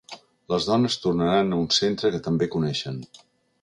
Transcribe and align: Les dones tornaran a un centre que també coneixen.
Les 0.53 0.67
dones 0.69 0.97
tornaran 1.03 1.53
a 1.53 1.61
un 1.67 1.69
centre 1.81 2.15
que 2.17 2.25
també 2.31 2.53
coneixen. 2.59 3.03